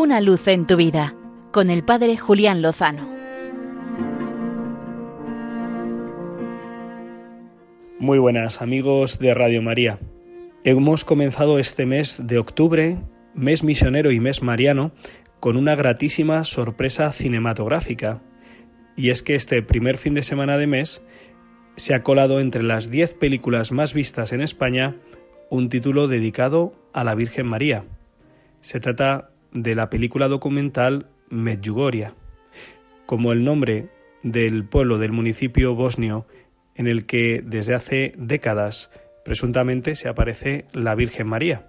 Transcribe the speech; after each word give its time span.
Una 0.00 0.22
luz 0.22 0.48
en 0.48 0.66
tu 0.66 0.78
vida 0.78 1.14
con 1.52 1.68
el 1.68 1.84
Padre 1.84 2.16
Julián 2.16 2.62
Lozano. 2.62 3.06
Muy 7.98 8.18
buenas 8.18 8.62
amigos 8.62 9.18
de 9.18 9.34
Radio 9.34 9.60
María. 9.60 9.98
Hemos 10.64 11.04
comenzado 11.04 11.58
este 11.58 11.84
mes 11.84 12.18
de 12.24 12.38
octubre, 12.38 12.96
mes 13.34 13.62
misionero 13.62 14.10
y 14.10 14.20
mes 14.20 14.42
mariano, 14.42 14.92
con 15.38 15.58
una 15.58 15.74
gratísima 15.74 16.44
sorpresa 16.44 17.12
cinematográfica. 17.12 18.22
Y 18.96 19.10
es 19.10 19.22
que 19.22 19.34
este 19.34 19.60
primer 19.60 19.98
fin 19.98 20.14
de 20.14 20.22
semana 20.22 20.56
de 20.56 20.66
mes 20.66 21.04
se 21.76 21.92
ha 21.92 22.02
colado 22.02 22.40
entre 22.40 22.62
las 22.62 22.90
10 22.90 23.12
películas 23.16 23.70
más 23.70 23.92
vistas 23.92 24.32
en 24.32 24.40
España 24.40 24.96
un 25.50 25.68
título 25.68 26.08
dedicado 26.08 26.72
a 26.94 27.04
la 27.04 27.14
Virgen 27.14 27.46
María. 27.46 27.84
Se 28.62 28.80
trata 28.80 29.30
de 29.52 29.74
la 29.74 29.90
película 29.90 30.28
documental 30.28 31.06
Medjugorje, 31.28 32.10
como 33.06 33.32
el 33.32 33.44
nombre 33.44 33.88
del 34.22 34.64
pueblo 34.64 34.98
del 34.98 35.12
municipio 35.12 35.74
bosnio 35.74 36.26
en 36.74 36.86
el 36.86 37.06
que 37.06 37.42
desde 37.44 37.74
hace 37.74 38.14
décadas 38.16 38.90
presuntamente 39.24 39.96
se 39.96 40.08
aparece 40.08 40.66
la 40.72 40.94
Virgen 40.94 41.26
María. 41.26 41.66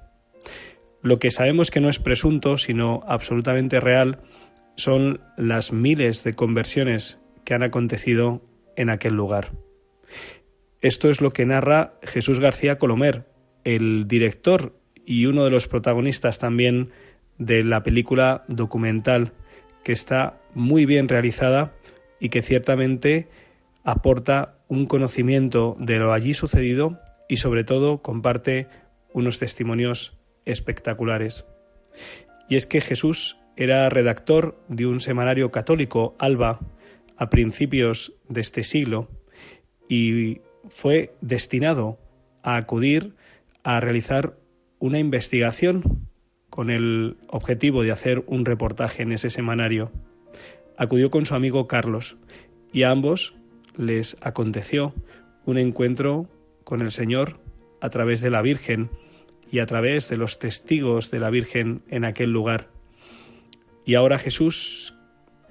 Lo 1.01 1.19
que 1.19 1.31
sabemos 1.31 1.71
que 1.71 1.81
no 1.81 1.89
es 1.89 1.99
presunto, 1.99 2.57
sino 2.57 3.01
absolutamente 3.07 3.79
real, 3.79 4.19
son 4.75 5.21
las 5.37 5.73
miles 5.73 6.23
de 6.23 6.33
conversiones 6.33 7.21
que 7.43 7.53
han 7.53 7.63
acontecido 7.63 8.41
en 8.75 8.89
aquel 8.89 9.15
lugar. 9.15 9.51
Esto 10.79 11.09
es 11.09 11.21
lo 11.21 11.31
que 11.31 11.45
narra 11.45 11.93
Jesús 12.03 12.39
García 12.39 12.77
Colomer, 12.77 13.27
el 13.63 14.07
director 14.07 14.75
y 15.05 15.25
uno 15.25 15.43
de 15.43 15.51
los 15.51 15.67
protagonistas 15.67 16.39
también 16.39 16.91
de 17.41 17.63
la 17.63 17.81
película 17.81 18.43
documental 18.47 19.33
que 19.83 19.93
está 19.93 20.37
muy 20.53 20.85
bien 20.85 21.09
realizada 21.09 21.73
y 22.19 22.29
que 22.29 22.43
ciertamente 22.43 23.29
aporta 23.83 24.59
un 24.67 24.85
conocimiento 24.85 25.75
de 25.79 25.97
lo 25.97 26.13
allí 26.13 26.35
sucedido 26.35 26.99
y 27.27 27.37
sobre 27.37 27.63
todo 27.63 28.03
comparte 28.03 28.67
unos 29.11 29.39
testimonios 29.39 30.19
espectaculares. 30.45 31.45
Y 32.47 32.57
es 32.57 32.67
que 32.67 32.79
Jesús 32.79 33.37
era 33.57 33.89
redactor 33.89 34.63
de 34.67 34.85
un 34.85 34.99
semanario 34.99 35.49
católico, 35.49 36.15
Alba, 36.19 36.59
a 37.17 37.29
principios 37.31 38.13
de 38.29 38.41
este 38.41 38.61
siglo, 38.61 39.09
y 39.89 40.41
fue 40.69 41.15
destinado 41.21 41.97
a 42.43 42.55
acudir 42.55 43.15
a 43.63 43.79
realizar 43.79 44.37
una 44.77 44.99
investigación 44.99 46.10
con 46.51 46.69
el 46.69 47.15
objetivo 47.29 47.81
de 47.81 47.91
hacer 47.91 48.23
un 48.27 48.45
reportaje 48.45 49.01
en 49.01 49.13
ese 49.13 49.31
semanario. 49.31 49.91
Acudió 50.77 51.09
con 51.09 51.25
su 51.25 51.33
amigo 51.33 51.65
Carlos 51.65 52.17
y 52.73 52.83
a 52.83 52.91
ambos 52.91 53.33
les 53.77 54.17
aconteció 54.21 54.93
un 55.45 55.57
encuentro 55.57 56.29
con 56.65 56.81
el 56.81 56.91
Señor 56.91 57.39
a 57.79 57.89
través 57.89 58.19
de 58.21 58.29
la 58.29 58.41
Virgen 58.41 58.91
y 59.49 59.59
a 59.59 59.65
través 59.65 60.09
de 60.09 60.17
los 60.17 60.39
testigos 60.39 61.09
de 61.09 61.19
la 61.19 61.29
Virgen 61.29 61.83
en 61.87 62.03
aquel 62.03 62.31
lugar. 62.31 62.67
Y 63.85 63.95
ahora 63.95 64.19
Jesús, 64.19 64.93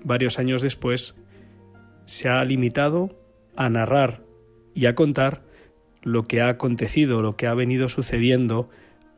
varios 0.04 0.38
años 0.38 0.60
después, 0.60 1.16
se 2.04 2.28
ha 2.28 2.44
limitado 2.44 3.18
a 3.56 3.70
narrar 3.70 4.22
y 4.74 4.84
a 4.84 4.94
contar 4.94 5.42
lo 6.02 6.24
que 6.24 6.42
ha 6.42 6.48
acontecido, 6.48 7.22
lo 7.22 7.36
que 7.36 7.46
ha 7.46 7.54
venido 7.54 7.88
sucediendo 7.88 8.68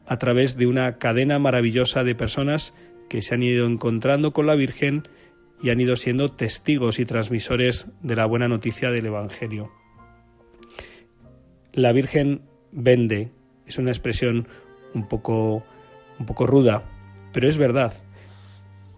a 0.07 0.19
través 0.19 0.57
de 0.57 0.67
una 0.67 0.99
cadena 0.99 1.39
maravillosa 1.39 2.05
de 2.05 2.15
personas 2.15 2.75
que 3.09 3.23
se 3.23 3.35
han 3.35 3.43
ido 3.43 3.67
encontrando 3.67 4.33
con 4.33 4.47
la 4.47 4.55
Virgen 4.55 5.09
y 5.63 5.71
han 5.71 5.81
ido 5.81 5.97
siendo 5.97 6.31
testigos 6.31 6.99
y 6.99 7.05
transmisores 7.05 7.89
de 8.03 8.17
la 8.17 8.27
buena 8.27 8.49
noticia 8.49 8.91
del 8.91 9.07
Evangelio. 9.07 9.71
La 11.73 11.93
Virgen 11.93 12.43
vende, 12.73 13.31
es 13.67 13.79
una 13.79 13.91
expresión 13.91 14.49
un 14.95 15.09
poco, 15.09 15.65
un 16.19 16.27
poco 16.27 16.47
ruda, 16.47 16.85
pero 17.33 17.49
es 17.49 17.59
verdad. 17.59 17.95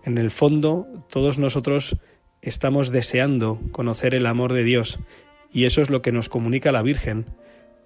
En 0.04 0.18
el 0.18 0.30
fondo, 0.30 0.86
todos 1.10 1.38
nosotros 1.38 1.96
estamos 2.42 2.90
deseando 2.90 3.60
conocer 3.72 4.14
el 4.14 4.26
amor 4.26 4.52
de 4.52 4.64
Dios 4.64 5.00
y 5.52 5.66
eso 5.66 5.82
es 5.82 5.90
lo 5.90 6.02
que 6.02 6.12
nos 6.12 6.28
comunica 6.28 6.72
la 6.72 6.82
Virgen. 6.82 7.26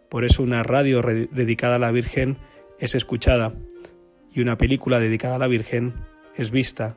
Por 0.09 0.25
eso 0.25 0.43
una 0.43 0.63
radio 0.63 1.03
dedicada 1.03 1.77
a 1.77 1.79
la 1.79 1.93
Virgen 1.93 2.39
es 2.79 2.95
escuchada 2.95 3.55
y 4.33 4.41
una 4.41 4.59
película 4.59 5.01
dedicada 5.01 5.37
a 5.37 5.39
la 5.39 5.47
Virgen 5.47 5.95
es 6.37 6.51
vista. 6.51 6.95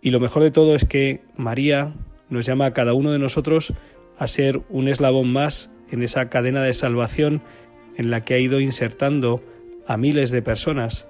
Y 0.00 0.10
lo 0.10 0.20
mejor 0.20 0.42
de 0.42 0.50
todo 0.50 0.74
es 0.74 0.84
que 0.84 1.22
María 1.36 1.94
nos 2.28 2.46
llama 2.46 2.66
a 2.66 2.72
cada 2.72 2.94
uno 2.94 3.12
de 3.12 3.18
nosotros 3.18 3.74
a 4.18 4.26
ser 4.26 4.62
un 4.68 4.88
eslabón 4.88 5.32
más 5.32 5.70
en 5.90 6.02
esa 6.02 6.28
cadena 6.28 6.62
de 6.62 6.74
salvación 6.74 7.42
en 7.96 8.10
la 8.10 8.24
que 8.24 8.34
ha 8.34 8.38
ido 8.38 8.60
insertando 8.60 9.42
a 9.86 9.96
miles 9.96 10.30
de 10.30 10.42
personas 10.42 11.08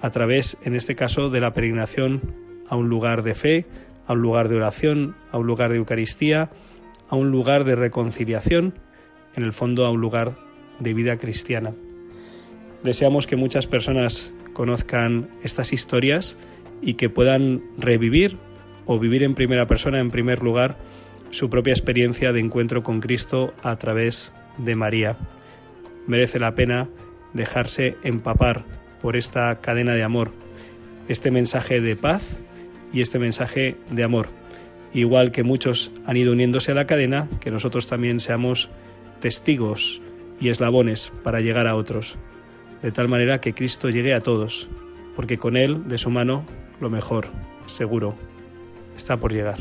a 0.00 0.10
través, 0.10 0.56
en 0.64 0.74
este 0.74 0.94
caso, 0.94 1.30
de 1.30 1.40
la 1.40 1.52
peregrinación 1.52 2.20
a 2.68 2.76
un 2.76 2.88
lugar 2.88 3.22
de 3.22 3.34
fe, 3.34 3.66
a 4.06 4.12
un 4.12 4.22
lugar 4.22 4.48
de 4.48 4.56
oración, 4.56 5.16
a 5.32 5.38
un 5.38 5.46
lugar 5.46 5.70
de 5.70 5.76
Eucaristía, 5.76 6.50
a 7.08 7.16
un 7.16 7.30
lugar 7.30 7.64
de 7.64 7.76
reconciliación, 7.76 8.74
en 9.34 9.42
el 9.42 9.52
fondo 9.52 9.84
a 9.86 9.90
un 9.90 10.00
lugar 10.00 10.36
de 10.80 10.94
vida 10.94 11.16
cristiana. 11.18 11.74
Deseamos 12.82 13.26
que 13.26 13.36
muchas 13.36 13.66
personas 13.66 14.32
conozcan 14.52 15.28
estas 15.42 15.72
historias 15.72 16.38
y 16.82 16.94
que 16.94 17.08
puedan 17.08 17.62
revivir 17.78 18.36
o 18.86 18.98
vivir 18.98 19.22
en 19.22 19.34
primera 19.34 19.66
persona, 19.66 20.00
en 20.00 20.10
primer 20.10 20.42
lugar, 20.42 20.76
su 21.30 21.50
propia 21.50 21.72
experiencia 21.72 22.32
de 22.32 22.40
encuentro 22.40 22.82
con 22.82 23.00
Cristo 23.00 23.52
a 23.62 23.76
través 23.76 24.32
de 24.58 24.76
María. 24.76 25.16
Merece 26.06 26.38
la 26.38 26.54
pena 26.54 26.88
dejarse 27.32 27.96
empapar 28.02 28.64
por 29.02 29.16
esta 29.16 29.60
cadena 29.60 29.94
de 29.94 30.04
amor, 30.04 30.32
este 31.08 31.30
mensaje 31.30 31.80
de 31.80 31.96
paz 31.96 32.38
y 32.92 33.00
este 33.00 33.18
mensaje 33.18 33.76
de 33.90 34.04
amor 34.04 34.28
igual 34.96 35.30
que 35.30 35.42
muchos 35.42 35.92
han 36.06 36.16
ido 36.16 36.32
uniéndose 36.32 36.72
a 36.72 36.74
la 36.74 36.86
cadena, 36.86 37.28
que 37.40 37.50
nosotros 37.50 37.86
también 37.86 38.20
seamos 38.20 38.70
testigos 39.20 40.00
y 40.40 40.48
eslabones 40.48 41.12
para 41.22 41.40
llegar 41.40 41.66
a 41.66 41.76
otros, 41.76 42.16
de 42.82 42.92
tal 42.92 43.08
manera 43.08 43.40
que 43.40 43.54
Cristo 43.54 43.90
llegue 43.90 44.14
a 44.14 44.22
todos, 44.22 44.68
porque 45.14 45.38
con 45.38 45.56
Él, 45.56 45.88
de 45.88 45.98
su 45.98 46.10
mano, 46.10 46.44
lo 46.80 46.90
mejor, 46.90 47.28
seguro, 47.66 48.14
está 48.94 49.16
por 49.16 49.32
llegar. 49.32 49.58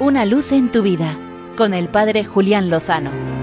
Una 0.00 0.26
luz 0.26 0.52
en 0.52 0.70
tu 0.70 0.82
vida, 0.82 1.16
con 1.56 1.72
el 1.72 1.88
Padre 1.88 2.24
Julián 2.24 2.68
Lozano. 2.68 3.33